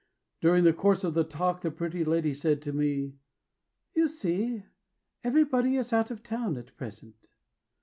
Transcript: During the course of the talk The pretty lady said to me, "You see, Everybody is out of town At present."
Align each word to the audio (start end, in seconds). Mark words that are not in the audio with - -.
During 0.41 0.63
the 0.63 0.73
course 0.73 1.03
of 1.03 1.13
the 1.13 1.23
talk 1.23 1.61
The 1.61 1.69
pretty 1.69 2.03
lady 2.03 2.33
said 2.33 2.59
to 2.63 2.73
me, 2.73 3.17
"You 3.93 4.07
see, 4.07 4.63
Everybody 5.23 5.75
is 5.77 5.93
out 5.93 6.09
of 6.09 6.23
town 6.23 6.57
At 6.57 6.75
present." 6.75 7.29